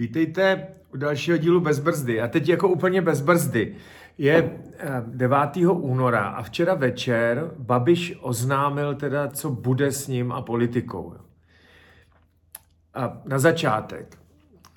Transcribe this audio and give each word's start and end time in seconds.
Vítejte 0.00 0.66
u 0.94 0.96
dalšího 0.96 1.36
dílu 1.36 1.60
Bez 1.60 1.78
brzdy. 1.78 2.20
A 2.20 2.28
teď 2.28 2.48
jako 2.48 2.68
úplně 2.68 3.02
bez 3.02 3.20
brzdy. 3.20 3.76
Je 4.18 4.50
9. 5.06 5.56
Eh, 5.56 5.66
února 5.66 6.24
a 6.24 6.42
včera 6.42 6.74
večer 6.74 7.50
Babiš 7.58 8.18
oznámil 8.20 8.94
teda, 8.94 9.28
co 9.28 9.50
bude 9.50 9.92
s 9.92 10.08
ním 10.08 10.32
a 10.32 10.42
politikou. 10.42 11.14
A 12.94 13.22
na 13.24 13.38
začátek. 13.38 14.18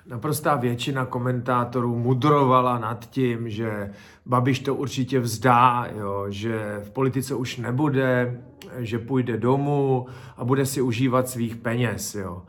Naprostá 0.06 0.56
většina 0.56 1.06
komentátorů 1.06 1.98
mudrovala 1.98 2.78
nad 2.78 3.10
tím, 3.10 3.48
že 3.48 3.90
Babiš 4.26 4.60
to 4.60 4.74
určitě 4.74 5.20
vzdá, 5.20 5.86
jo, 5.96 6.26
že 6.28 6.80
v 6.84 6.90
politice 6.90 7.34
už 7.34 7.56
nebude, 7.56 8.40
že 8.78 8.98
půjde 8.98 9.36
domů 9.36 10.06
a 10.36 10.44
bude 10.44 10.66
si 10.66 10.82
užívat 10.82 11.28
svých 11.28 11.56
peněz. 11.56 12.14
Jo. 12.14 12.42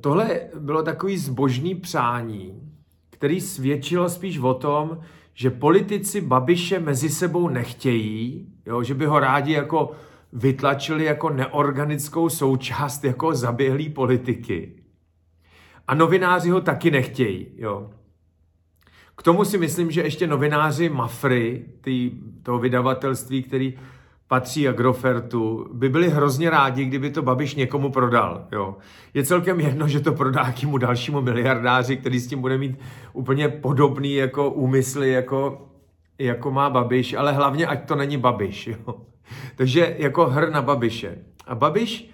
Tohle 0.00 0.40
bylo 0.58 0.82
takový 0.82 1.18
zbožný 1.18 1.74
přání, 1.74 2.72
který 3.10 3.40
svědčilo 3.40 4.08
spíš 4.08 4.38
o 4.38 4.54
tom, 4.54 4.98
že 5.34 5.50
politici 5.50 6.20
Babiše 6.20 6.80
mezi 6.80 7.08
sebou 7.08 7.48
nechtějí, 7.48 8.48
jo, 8.66 8.82
že 8.82 8.94
by 8.94 9.06
ho 9.06 9.18
rádi 9.18 9.52
jako 9.52 9.90
vytlačili 10.32 11.04
jako 11.04 11.30
neorganickou 11.30 12.28
součást 12.28 13.04
jako 13.04 13.34
zaběhlý 13.34 13.88
politiky. 13.88 14.83
A 15.88 15.94
novináři 15.94 16.50
ho 16.50 16.60
taky 16.60 16.90
nechtějí. 16.90 17.46
Jo. 17.56 17.90
K 19.16 19.22
tomu 19.22 19.44
si 19.44 19.58
myslím, 19.58 19.90
že 19.90 20.02
ještě 20.02 20.26
novináři 20.26 20.88
Mafry, 20.88 21.64
tý, 21.80 22.10
toho 22.42 22.58
vydavatelství, 22.58 23.42
který 23.42 23.74
patří 24.28 24.68
Agrofertu, 24.68 25.68
by 25.72 25.88
byli 25.88 26.08
hrozně 26.10 26.50
rádi, 26.50 26.84
kdyby 26.84 27.10
to 27.10 27.22
Babiš 27.22 27.54
někomu 27.54 27.90
prodal. 27.90 28.46
Jo. 28.52 28.76
Je 29.14 29.24
celkem 29.24 29.60
jedno, 29.60 29.88
že 29.88 30.00
to 30.00 30.12
prodá 30.12 30.42
jakýmu 30.46 30.78
dalšímu 30.78 31.20
miliardáři, 31.20 31.96
který 31.96 32.18
s 32.18 32.26
tím 32.26 32.40
bude 32.40 32.58
mít 32.58 32.78
úplně 33.12 33.48
podobný 33.48 34.14
jako 34.14 34.50
úmysly, 34.50 35.10
jako, 35.10 35.68
jako 36.18 36.50
má 36.50 36.70
Babiš, 36.70 37.14
ale 37.14 37.32
hlavně, 37.32 37.66
ať 37.66 37.88
to 37.88 37.94
není 37.96 38.16
Babiš. 38.16 38.66
Jo. 38.66 38.94
Takže 39.56 39.96
jako 39.98 40.26
hr 40.26 40.50
na 40.50 40.62
Babiše. 40.62 41.18
A 41.46 41.54
Babiš 41.54 42.10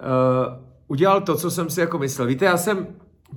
uh, 0.00 0.64
udělal 0.88 1.20
to, 1.20 1.36
co 1.36 1.50
jsem 1.50 1.70
si 1.70 1.80
jako 1.80 1.98
myslel. 1.98 2.26
Víte, 2.28 2.44
já 2.44 2.56
jsem 2.56 2.86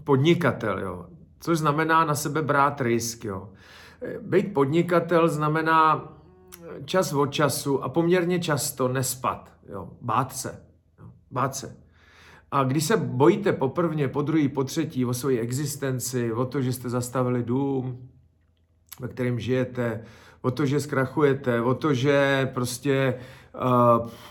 podnikatel, 0.04 0.80
jo. 0.80 1.06
což 1.40 1.58
znamená 1.58 2.06
na 2.06 2.16
sebe 2.16 2.42
brát 2.42 2.82
risk. 2.82 3.26
Jo. 3.26 3.50
Být 4.22 4.54
podnikatel 4.54 5.28
znamená 5.28 6.14
čas 6.86 7.14
od 7.14 7.28
času 7.28 7.84
a 7.84 7.90
poměrně 7.90 8.40
často 8.40 8.88
nespat, 8.88 9.52
jo. 9.70 9.90
bát 10.02 10.36
se. 10.36 10.64
Jo. 11.00 11.06
Bát 11.32 11.56
se. 11.56 11.84
A 12.52 12.64
když 12.64 12.84
se 12.86 12.98
bojíte 12.98 13.54
poprvně, 13.54 14.08
po 14.08 14.22
druhý, 14.22 14.50
po 14.50 14.64
třetí 14.64 15.06
o 15.06 15.14
svoji 15.14 15.40
existenci, 15.40 16.34
o 16.34 16.46
to, 16.46 16.62
že 16.62 16.74
jste 16.74 16.90
zastavili 16.90 17.44
dům, 17.44 18.10
ve 19.00 19.08
kterém 19.08 19.40
žijete, 19.40 20.04
o 20.42 20.52
to, 20.52 20.66
že 20.66 20.80
zkrachujete, 20.80 21.62
o 21.62 21.74
to, 21.74 21.94
že 21.94 22.50
prostě, 22.54 23.20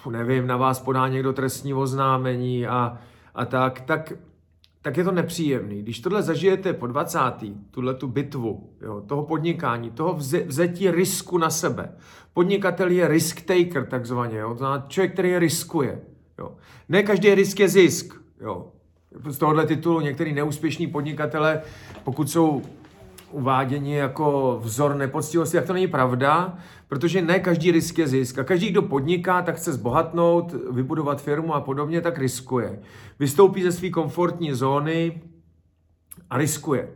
uh, 0.05 0.12
nevím, 0.12 0.47
na 0.47 0.56
vás 0.56 0.81
podá 0.81 1.09
někdo 1.09 1.33
trestní 1.33 1.75
oznámení 1.75 2.67
a, 2.67 2.98
a 3.34 3.45
tak, 3.45 3.81
tak 3.81 4.12
tak 4.83 4.97
je 4.97 5.05
to 5.05 5.12
nepříjemný. 5.12 5.83
Když 5.83 6.00
tohle 6.00 6.22
zažijete 6.22 6.72
po 6.72 6.86
20. 6.86 7.19
tuhle 7.70 7.94
tu 7.94 8.08
bitvu, 8.08 8.70
jo, 8.80 9.00
toho 9.06 9.22
podnikání, 9.22 9.91
toho 9.91 10.14
vze, 10.14 10.41
vzetí 10.41 10.91
risku 10.91 11.38
na 11.38 11.50
sebe. 11.50 11.92
Podnikatel 12.34 12.91
je 12.91 13.08
risk 13.08 13.41
taker 13.41 13.86
takzvaně, 13.86 14.38
jo, 14.38 14.50
to 14.50 14.58
znamená 14.58 14.86
člověk, 14.88 15.12
který 15.12 15.28
je 15.30 15.38
riskuje. 15.38 16.00
Jo. 16.38 16.53
Ne 16.88 17.03
každý 17.03 17.34
risk 17.34 17.60
je 17.60 17.69
zisk. 17.69 18.14
Jo. 18.41 18.72
Z 19.28 19.38
tohohle 19.38 19.66
titulu 19.66 20.00
některý 20.00 20.33
neúspěšní 20.33 20.86
podnikatele, 20.86 21.62
pokud 22.05 22.30
jsou 22.30 22.62
uváděni 23.33 23.97
jako 23.97 24.58
vzor 24.62 24.97
nepoctivosti, 24.97 25.56
tak 25.56 25.66
to 25.66 25.72
není 25.72 25.87
pravda, 25.87 26.59
protože 26.88 27.22
ne 27.22 27.41
každý 27.41 27.70
risk 27.70 27.98
je 27.98 28.09
zisk. 28.09 28.38
A 28.38 28.44
každý, 28.44 28.70
kdo 28.70 28.82
podniká, 28.82 29.43
tak 29.43 29.56
chce 29.56 29.72
zbohatnout, 29.72 30.54
vybudovat 30.70 31.22
firmu 31.22 31.54
a 31.54 31.60
podobně, 31.60 32.00
tak 32.00 32.19
riskuje. 32.19 32.81
Vystoupí 33.19 33.62
ze 33.62 33.72
své 33.72 33.91
komfortní 33.91 34.53
zóny 34.53 35.22
a 36.31 36.38
riskuje. 36.38 36.88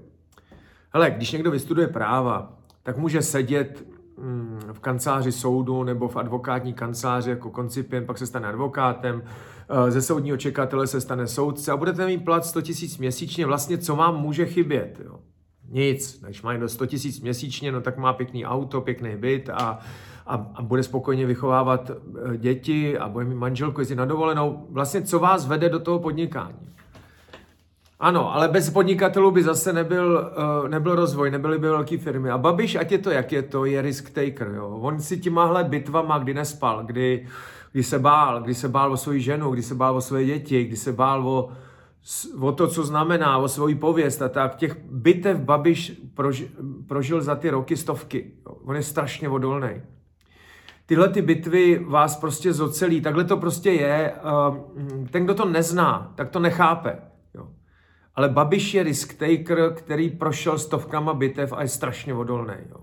Hele, 0.92 1.10
když 1.10 1.32
někdo 1.32 1.50
vystuduje 1.50 1.86
práva, 1.86 2.58
tak 2.82 2.96
může 2.96 3.22
sedět 3.22 3.86
mm, 4.18 4.60
v 4.72 4.80
kanceláři 4.80 5.32
soudu 5.32 5.84
nebo 5.84 6.08
v 6.08 6.16
advokátní 6.16 6.74
kanceláři 6.74 7.30
jako 7.30 7.50
koncipient, 7.50 8.06
pak 8.06 8.18
se 8.18 8.26
stane 8.26 8.48
advokátem, 8.48 9.22
eh, 9.68 9.90
ze 9.90 10.02
soudního 10.02 10.36
čekatele 10.36 10.86
se 10.86 11.00
stane 11.00 11.26
soudce 11.26 11.72
a 11.72 11.76
budete 11.76 12.06
mít 12.06 12.24
plat 12.24 12.44
100 12.44 12.60
000 12.60 12.72
měsíčně. 12.98 13.46
Vlastně 13.46 13.78
co 13.78 13.96
vám 13.96 14.20
může 14.20 14.46
chybět? 14.46 15.00
Jo? 15.04 15.20
Nic. 15.70 16.20
Když 16.24 16.42
má 16.42 16.56
do 16.56 16.68
100 16.68 16.86
tisíc 16.86 17.20
měsíčně, 17.20 17.72
no 17.72 17.80
tak 17.80 17.98
má 17.98 18.12
pěkný 18.12 18.46
auto, 18.46 18.80
pěkný 18.80 19.16
byt 19.16 19.48
a, 19.48 19.78
a, 20.26 20.46
a 20.54 20.62
bude 20.62 20.82
spokojně 20.82 21.26
vychovávat 21.26 21.90
eh, 21.90 22.36
děti 22.36 22.98
a 22.98 23.08
bude 23.08 23.24
mít 23.24 23.34
manželku, 23.34 23.80
jezdit 23.80 23.94
na 23.94 24.04
dovolenou. 24.04 24.66
Vlastně 24.70 25.02
co 25.02 25.18
vás 25.18 25.46
vede 25.46 25.68
do 25.68 25.80
toho 25.80 25.98
podnikání? 25.98 26.76
Ano, 28.00 28.34
ale 28.34 28.48
bez 28.48 28.70
podnikatelů 28.70 29.30
by 29.30 29.42
zase 29.42 29.72
nebyl, 29.72 30.32
uh, 30.62 30.68
nebyl 30.68 30.94
rozvoj, 30.94 31.30
nebyly 31.30 31.58
by 31.58 31.68
velké 31.68 31.98
firmy. 31.98 32.30
A 32.30 32.38
Babiš, 32.38 32.76
ať 32.76 32.92
je 32.92 32.98
to, 32.98 33.10
jak 33.10 33.32
je 33.32 33.42
to, 33.42 33.64
je 33.64 33.82
risk 33.82 34.10
taker. 34.10 34.52
Jo. 34.54 34.78
On 34.80 35.00
si 35.00 35.16
těmahle 35.16 35.64
bitvama, 35.64 36.18
kdy 36.18 36.34
nespal, 36.34 36.84
kdy, 36.84 37.26
kdy 37.72 37.82
se 37.82 37.98
bál, 37.98 38.42
kdy 38.42 38.54
se 38.54 38.68
bál 38.68 38.92
o 38.92 38.96
svoji 38.96 39.20
ženu, 39.20 39.50
kdy 39.50 39.62
se 39.62 39.74
bál 39.74 39.96
o 39.96 40.00
své 40.00 40.24
děti, 40.24 40.64
kdy 40.64 40.76
se 40.76 40.92
bál 40.92 41.28
o, 41.28 41.48
o 42.40 42.52
to, 42.52 42.68
co 42.68 42.84
znamená, 42.84 43.38
o 43.38 43.48
svoji 43.48 43.74
pověst 43.74 44.22
a 44.22 44.28
tak. 44.28 44.54
Těch 44.54 44.76
bitev 44.90 45.40
Babiš 45.40 45.92
prož, 46.14 46.44
prožil 46.86 47.22
za 47.22 47.34
ty 47.34 47.50
roky 47.50 47.76
stovky. 47.76 48.32
On 48.44 48.76
je 48.76 48.82
strašně 48.82 49.28
odolný. 49.28 49.82
Tyhle 50.86 51.08
ty 51.08 51.22
bitvy 51.22 51.84
vás 51.88 52.16
prostě 52.16 52.52
zocelí. 52.52 53.00
Takhle 53.00 53.24
to 53.24 53.36
prostě 53.36 53.70
je. 53.70 54.12
Ehm, 54.12 55.06
ten, 55.10 55.24
kdo 55.24 55.34
to 55.34 55.44
nezná, 55.44 56.12
tak 56.14 56.30
to 56.30 56.40
nechápe. 56.40 56.98
Jo. 57.34 57.48
Ale 58.14 58.28
Babiš 58.28 58.74
je 58.74 58.82
risk 58.82 59.14
taker, 59.14 59.72
který 59.74 60.10
prošel 60.10 60.58
stovkama 60.58 61.14
bitev 61.14 61.52
a 61.52 61.62
je 61.62 61.68
strašně 61.68 62.14
odolný. 62.14 62.54
Jo. 62.70 62.76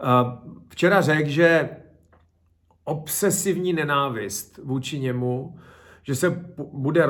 Ehm, 0.00 0.62
včera 0.68 1.00
řekl, 1.00 1.28
že 1.28 1.70
obsesivní 2.84 3.72
nenávist 3.72 4.60
vůči 4.64 4.98
němu, 4.98 5.58
že 6.02 6.14
se 6.14 6.30
bude 6.72 7.06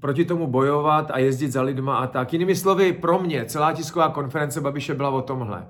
proti 0.00 0.24
tomu 0.24 0.46
bojovat 0.46 1.10
a 1.10 1.18
jezdit 1.18 1.50
za 1.50 1.62
lidma 1.62 1.96
a 1.96 2.06
tak. 2.06 2.32
Jinými 2.32 2.56
slovy, 2.56 2.92
pro 2.92 3.18
mě 3.18 3.44
celá 3.44 3.72
tisková 3.72 4.08
konference 4.08 4.60
Babiše 4.60 4.94
byla 4.94 5.10
o 5.10 5.22
tomhle. 5.22 5.66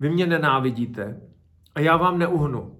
Vy 0.00 0.10
mě 0.10 0.26
nenávidíte 0.26 1.20
a 1.74 1.80
já 1.80 1.96
vám 1.96 2.18
neuhnu. 2.18 2.74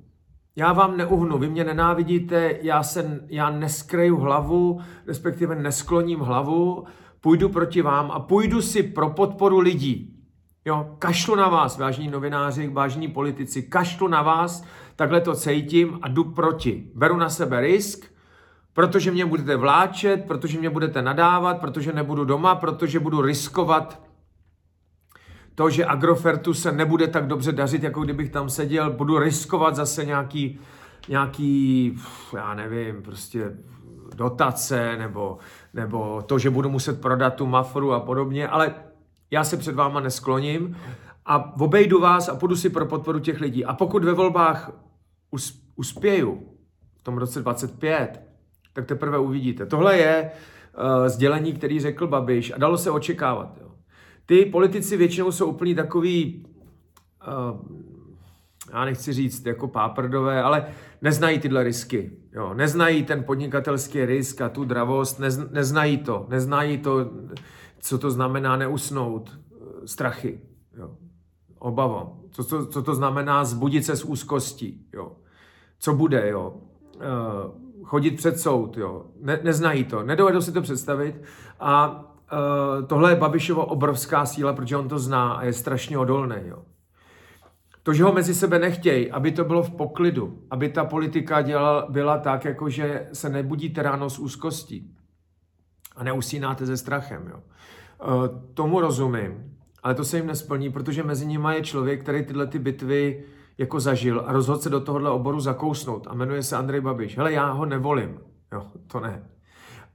Já 0.57 0.73
vám 0.73 0.97
neuhnu, 0.97 1.39
vy 1.39 1.49
mě 1.49 1.65
nenávidíte, 1.65 2.59
já, 2.63 2.83
se, 2.83 3.21
já 3.29 3.51
neskreju 3.51 4.17
hlavu, 4.17 4.81
respektive 5.07 5.55
neskloním 5.55 6.21
hlavu, 6.21 6.85
půjdu 7.21 7.49
proti 7.49 7.83
vám 7.83 8.11
a 8.11 8.21
půjdu 8.21 8.63
si 8.63 8.83
pro 8.83 9.11
podporu 9.11 9.59
lidí. 9.59 10.15
Jo, 10.65 10.95
kašlu 10.99 11.35
na 11.35 11.49
vás, 11.49 11.79
vážní 11.79 12.09
novináři, 12.09 12.69
vážní 12.69 13.09
politici, 13.09 13.63
kašlu 13.63 14.09
na 14.09 14.23
vás, 14.23 14.65
takhle 14.97 15.21
to 15.21 15.35
cítím 15.35 15.99
a 16.03 16.09
jdu 16.09 16.25
proti. 16.25 16.91
Beru 16.95 17.17
na 17.17 17.29
sebe 17.29 17.61
risk, 17.61 18.13
protože 18.73 19.11
mě 19.11 19.27
budete 19.27 19.57
vláčet, 19.57 20.25
protože 20.27 20.59
mě 20.59 20.71
budete 20.71 21.03
nadávat, 21.03 21.61
protože 21.61 21.93
nebudu 21.93 22.25
doma, 22.25 22.55
protože 22.55 23.01
budu 23.01 23.23
riskovat 23.23 24.09
to, 25.55 25.71
že 25.71 25.87
Agrofertu 25.87 26.55
se 26.55 26.73
nebude 26.73 27.07
tak 27.07 27.27
dobře 27.27 27.53
dařit, 27.53 27.83
jako 27.83 28.01
kdybych 28.01 28.31
tam 28.31 28.51
seděl, 28.51 28.91
budu 28.91 29.19
riskovat 29.19 29.77
zase 29.77 30.05
nějaký, 30.05 30.61
nějaký 31.09 31.95
já 32.37 32.55
nevím, 32.55 33.03
prostě 33.03 33.57
dotace, 34.15 34.97
nebo, 34.97 35.39
nebo 35.75 36.23
to, 36.23 36.39
že 36.39 36.51
budu 36.51 36.71
muset 36.71 37.01
prodat 37.01 37.35
tu 37.35 37.47
mafru 37.47 37.93
a 37.93 38.01
podobně, 38.01 38.49
ale 38.49 38.75
já 39.31 39.45
se 39.45 39.57
před 39.57 39.75
váma 39.75 40.01
neskloním 40.01 40.77
a 41.27 41.61
obejdu 41.61 42.01
vás 42.01 42.29
a 42.29 42.35
půjdu 42.35 42.57
si 42.57 42.71
pro 42.71 42.87
podporu 42.87 43.19
těch 43.19 43.41
lidí. 43.41 43.65
A 43.65 43.73
pokud 43.73 44.05
ve 44.05 44.13
volbách 44.13 44.71
uspěju 45.77 46.43
v 46.97 47.03
tom 47.03 47.19
roce 47.19 47.43
25, 47.43 48.28
tak 48.79 48.87
teprve 48.87 49.19
uvidíte. 49.19 49.67
Tohle 49.67 49.99
je 49.99 50.31
uh, 50.31 51.07
sdělení, 51.07 51.53
který 51.53 51.81
řekl 51.81 52.07
Babiš 52.07 52.53
a 52.55 52.59
dalo 52.59 52.79
se 52.79 52.91
očekávat. 52.91 53.59
Jo. 53.61 53.71
Ty 54.27 54.45
politici 54.45 54.97
většinou 54.97 55.33
jsou 55.33 55.47
úplně 55.47 55.75
takový, 55.75 56.47
uh, 57.29 57.61
já 58.73 58.85
nechci 58.85 59.13
říct 59.13 59.47
jako 59.47 59.69
páprdové, 59.69 60.43
ale 60.43 60.67
neznají 61.03 61.39
tyhle 61.39 61.65
risky. 61.65 62.11
Jo. 62.33 62.55
Neznají 62.55 63.05
ten 63.05 63.25
podnikatelský 63.25 64.05
risk 64.05 64.41
a 64.41 64.49
tu 64.49 64.65
dravost, 64.65 65.19
nez, 65.19 65.51
neznají 65.51 65.99
to. 65.99 66.27
Neznají 66.29 66.79
to, 66.79 67.11
co 67.81 67.99
to 67.99 68.11
znamená 68.11 68.57
neusnout, 68.57 69.39
strachy, 69.85 70.41
jo. 70.77 70.91
obava. 71.59 72.13
Co, 72.31 72.45
co, 72.45 72.67
co 72.67 72.83
to 72.83 72.95
znamená 72.95 73.45
zbudit 73.45 73.85
se 73.85 73.97
z 73.97 74.05
úzkostí. 74.05 74.87
Jo. 74.93 75.13
Co 75.79 75.95
bude, 75.95 76.29
jo. 76.29 76.55
Uh, 76.97 77.68
chodit 77.89 78.11
před 78.11 78.41
soud, 78.41 78.77
jo. 78.77 79.05
Ne, 79.21 79.41
neznají 79.43 79.85
to, 79.85 80.03
nedovedou 80.03 80.41
si 80.41 80.53
to 80.53 80.63
představit 80.63 81.23
a 81.61 81.89
uh, 81.91 82.87
tohle 82.87 83.13
je 83.13 83.17
Babišovo 83.17 83.65
obrovská 83.65 84.27
síla, 84.27 84.53
protože 84.53 84.77
on 84.77 84.89
to 84.89 84.99
zná 84.99 85.33
a 85.33 85.45
je 85.45 85.53
strašně 85.53 85.99
odolný. 85.99 86.37
Jo. 86.45 86.63
To, 87.83 87.93
že 87.93 88.05
ho 88.05 88.13
mezi 88.13 88.35
sebe 88.35 88.59
nechtějí, 88.59 89.11
aby 89.11 89.33
to 89.33 89.45
bylo 89.45 89.63
v 89.63 89.71
poklidu, 89.71 90.39
aby 90.51 90.69
ta 90.69 90.85
politika 90.85 91.43
dělala, 91.43 91.87
byla 91.89 92.19
tak, 92.19 92.45
jako 92.45 92.69
že 92.69 93.09
se 93.13 93.29
nebudíte 93.29 93.83
ráno 93.83 94.11
s 94.11 94.19
úzkostí 94.19 94.95
a 95.97 96.05
neusínáte 96.05 96.67
ze 96.67 96.77
strachem. 96.77 97.27
Jo. 97.31 97.41
Uh, 97.41 98.27
tomu 98.55 98.81
rozumím, 98.81 99.57
ale 99.83 99.95
to 99.95 100.05
se 100.05 100.17
jim 100.17 100.27
nesplní, 100.27 100.73
protože 100.73 101.03
mezi 101.03 101.27
nimi 101.27 101.49
je 101.55 101.63
člověk, 101.63 102.03
který 102.03 102.25
tyhle 102.25 102.47
ty 102.47 102.59
bitvy 102.59 103.25
jako 103.59 103.81
zažil 103.81 104.25
a 104.27 104.33
rozhodl 104.33 104.61
se 104.61 104.71
do 104.71 104.81
tohohle 104.81 105.11
oboru 105.11 105.41
zakousnout 105.41 106.07
a 106.11 106.15
jmenuje 106.15 106.43
se 106.43 106.57
Andrej 106.57 106.81
Babiš. 106.81 107.17
Hele, 107.17 107.33
já 107.33 107.51
ho 107.51 107.65
nevolím. 107.65 108.21
Jo, 108.53 108.67
to 108.87 109.01
ne. 109.01 109.31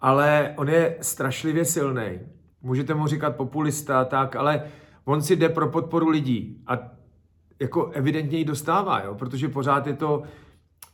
Ale 0.02 0.54
on 0.58 0.70
je 0.70 0.98
strašlivě 1.02 1.66
silný. 1.66 2.20
Můžete 2.62 2.94
mu 2.94 3.08
říkat 3.08 3.36
populista, 3.36 4.06
tak, 4.06 4.36
ale 4.36 4.64
on 5.06 5.22
si 5.22 5.36
jde 5.36 5.50
pro 5.50 5.70
podporu 5.70 6.10
lidí 6.10 6.64
a 6.68 6.78
jako 7.60 7.88
evidentně 7.88 8.38
ji 8.38 8.46
dostává, 8.46 9.04
jo, 9.04 9.16
protože 9.16 9.48
pořád 9.50 9.88
je 9.88 9.94
to 9.94 10.24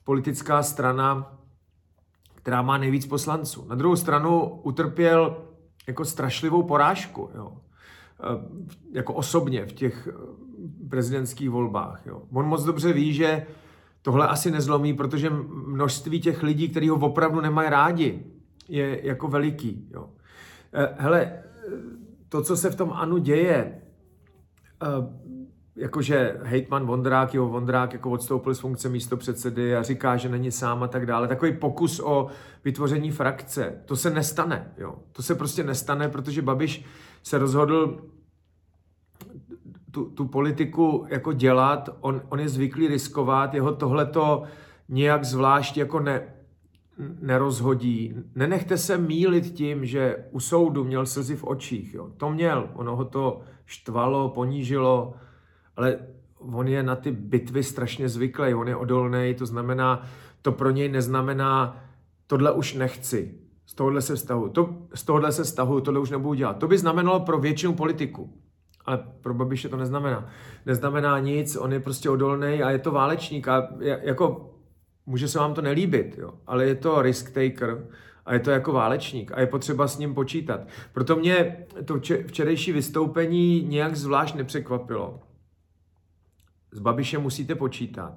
politická 0.04 0.63
strana, 0.63 1.38
která 2.36 2.62
má 2.62 2.77
nejvíc 2.77 3.06
poslanců. 3.06 3.65
Na 3.68 3.75
druhou 3.75 3.95
stranu 3.95 4.62
utrpěl 4.63 5.38
jako 5.88 6.06
strašlivou 6.06 6.63
porážku, 6.63 7.30
jo. 7.36 7.57
E, 8.24 8.25
jako 8.92 9.13
osobně 9.13 9.65
v 9.65 9.74
těch 9.74 10.07
prezidentských 10.89 11.50
volbách. 11.50 12.01
Jo. 12.06 12.21
On 12.33 12.45
moc 12.45 12.63
dobře 12.63 12.94
ví, 12.94 13.13
že 13.13 13.45
tohle 14.01 14.27
asi 14.27 14.51
nezlomí, 14.51 14.94
protože 14.94 15.30
množství 15.68 16.21
těch 16.21 16.44
lidí, 16.44 16.69
kteří 16.69 16.89
ho 16.89 16.95
opravdu 16.95 17.42
nemají 17.42 17.69
rádi, 17.69 18.24
je 18.69 19.07
jako 19.07 19.27
veliký. 19.27 19.89
Jo. 19.94 20.10
E, 20.74 20.95
hele, 20.98 21.33
to, 22.30 22.42
co 22.42 22.57
se 22.57 22.69
v 22.69 22.75
tom 22.75 22.92
Anu 22.94 23.18
děje, 23.18 23.81
jakože 25.75 26.38
hejtman 26.44 26.86
Vondrák, 26.86 27.33
jeho 27.33 27.48
Vondrák 27.48 27.94
jako 27.94 28.12
odstoupil 28.12 28.56
z 28.56 28.60
funkce 28.60 28.89
místo 28.89 29.18
předsedy 29.18 29.75
a 29.75 29.83
říká, 29.83 30.18
že 30.18 30.30
není 30.30 30.51
sám 30.51 30.83
a 30.83 30.88
tak 30.88 31.06
dále. 31.06 31.27
Takový 31.27 31.54
pokus 31.54 32.00
o 32.00 32.27
vytvoření 32.63 33.12
frakce, 33.12 33.81
to 33.86 33.95
se 33.95 34.10
nestane. 34.10 34.72
Jo. 34.77 34.95
To 35.12 35.24
se 35.24 35.36
prostě 35.36 35.63
nestane, 35.63 36.10
protože 36.10 36.42
Babiš 36.42 36.86
se 37.24 37.38
rozhodl 37.38 38.01
tu, 39.91 40.06
tu 40.06 40.27
politiku 40.27 41.06
jako 41.09 41.33
dělat, 41.33 41.89
on, 42.00 42.21
on 42.30 42.39
je 42.39 42.50
zvyklý 42.50 42.88
riskovat, 42.88 43.53
jeho 43.53 43.75
tohleto 43.75 44.44
nějak 44.89 45.25
zvlášť 45.25 45.77
jako 45.77 46.00
ne, 46.00 46.21
nerozhodí. 47.21 48.15
Nenechte 48.36 48.77
se 48.77 48.97
mílit 48.97 49.53
tím, 49.53 49.86
že 49.86 50.25
u 50.31 50.39
soudu 50.39 50.83
měl 50.83 51.06
slzy 51.06 51.36
v 51.36 51.44
očích. 51.44 51.94
Jo. 51.94 52.09
To 52.18 52.30
měl, 52.30 52.69
ono 52.74 52.95
ho 52.95 53.06
to 53.06 53.41
štvalo, 53.65 54.30
ponížilo, 54.30 55.13
ale 55.75 56.00
on 56.39 56.68
je 56.68 56.83
na 56.83 56.95
ty 56.95 57.12
bitvy 57.12 57.63
strašně 57.63 58.09
zvyklý, 58.09 58.53
on 58.53 58.68
je 58.68 58.75
odolný, 58.75 59.36
to 59.38 59.45
znamená, 59.45 60.06
to 60.41 60.51
pro 60.51 60.69
něj 60.69 60.89
neznamená, 60.89 61.83
tohle 62.27 62.51
už 62.51 62.74
nechci, 62.74 63.36
z 63.65 63.74
tohohle 63.74 64.01
se 64.01 64.15
vztahu, 64.15 64.50
to, 64.50 64.75
z 64.94 65.03
tohohle 65.03 65.31
se 65.31 65.44
vztahu, 65.44 65.81
tohle 65.81 66.00
už 66.00 66.09
nebudu 66.09 66.33
dělat. 66.33 66.57
To 66.57 66.68
by 66.68 66.77
znamenalo 66.77 67.19
pro 67.19 67.39
většinu 67.39 67.74
politiku, 67.74 68.33
ale 68.89 69.03
pro 69.21 69.33
Babiše 69.33 69.69
to 69.69 69.77
neznamená. 69.77 70.30
Neznamená 70.65 71.19
nic, 71.19 71.56
on 71.56 71.74
je 71.74 71.80
prostě 71.80 72.09
odolný 72.09 72.63
a 72.63 72.71
je 72.71 72.80
to 72.80 72.91
válečník 72.91 73.47
a 73.47 73.69
jako 74.01 74.56
může 75.06 75.27
se 75.27 75.39
vám 75.39 75.53
to 75.53 75.62
nelíbit, 75.62 76.18
jo, 76.18 76.33
ale 76.47 76.65
je 76.65 76.75
to 76.75 77.01
risk 77.01 77.25
taker 77.25 77.88
a 78.25 78.33
je 78.33 78.39
to 78.39 78.51
jako 78.51 78.74
válečník 78.74 79.31
a 79.31 79.39
je 79.39 79.47
potřeba 79.47 79.88
s 79.88 79.97
ním 79.97 80.13
počítat. 80.13 80.62
Proto 80.94 81.15
mě 81.15 81.65
to 81.86 82.00
včerejší 82.27 82.71
vystoupení 82.71 83.63
nějak 83.63 83.95
zvlášť 83.95 84.36
nepřekvapilo 84.36 85.19
s 86.71 86.80
Babišem 86.80 87.21
musíte 87.21 87.56
počítat. 87.56 88.13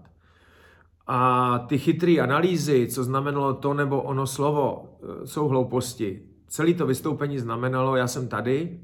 A 1.06 1.58
ty 1.58 1.78
chytré 1.78 2.16
analýzy, 2.18 2.88
co 2.88 3.04
znamenalo 3.04 3.54
to 3.54 3.74
nebo 3.74 4.02
ono 4.02 4.26
slovo, 4.26 4.84
e, 5.22 5.26
jsou 5.26 5.48
hlouposti. 5.48 6.22
Celé 6.48 6.74
to 6.74 6.86
vystoupení 6.86 7.38
znamenalo, 7.38 7.96
já 7.96 8.06
jsem 8.06 8.28
tady, 8.28 8.80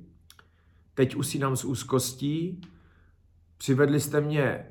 teď 0.98 1.16
usínám 1.16 1.56
s 1.56 1.64
úzkostí, 1.64 2.60
přivedli 3.58 4.00
jste 4.00 4.20
mě 4.20 4.66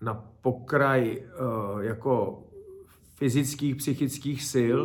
na 0.00 0.14
pokraj 0.40 1.18
uh, 1.18 1.80
jako 1.80 2.42
fyzických, 3.14 3.76
psychických 3.76 4.42
sil, 4.52 4.78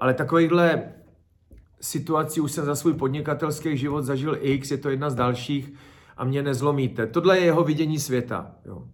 ale 0.00 0.14
takovýchhle 0.14 0.92
situací 1.80 2.40
už 2.40 2.52
jsem 2.52 2.64
za 2.64 2.74
svůj 2.74 2.94
podnikatelský 2.94 3.76
život 3.76 4.02
zažil 4.02 4.38
x, 4.40 4.70
je 4.70 4.78
to 4.78 4.90
jedna 4.90 5.10
z 5.10 5.14
dalších, 5.14 5.72
a 6.16 6.24
mě 6.24 6.42
nezlomíte. 6.42 7.06
Tohle 7.06 7.38
je 7.38 7.44
jeho 7.44 7.64
vidění 7.64 7.98
světa. 7.98 8.54
Jo. 8.64 8.88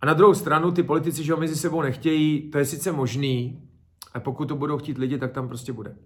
A 0.00 0.06
na 0.06 0.14
druhou 0.14 0.34
stranu 0.34 0.72
ty 0.72 0.82
politici, 0.82 1.24
že 1.24 1.32
ho 1.32 1.40
mezi 1.40 1.56
sebou 1.56 1.82
nechtějí, 1.82 2.50
to 2.50 2.58
je 2.58 2.64
sice 2.64 2.92
možný, 2.92 3.62
a 4.14 4.20
pokud 4.20 4.48
to 4.48 4.56
budou 4.56 4.78
chtít 4.78 4.98
lidi, 4.98 5.18
tak 5.18 5.32
tam 5.32 5.48
prostě 5.48 5.72
bude. 5.72 5.96